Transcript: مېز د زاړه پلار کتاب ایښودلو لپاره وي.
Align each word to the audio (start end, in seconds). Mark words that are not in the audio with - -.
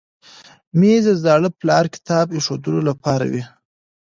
مېز 0.79 1.03
د 1.09 1.11
زاړه 1.23 1.49
پلار 1.59 1.85
کتاب 1.93 2.25
ایښودلو 2.35 2.81
لپاره 2.89 3.25
وي. 3.31 3.43